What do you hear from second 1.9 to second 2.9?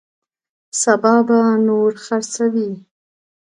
خرڅوي.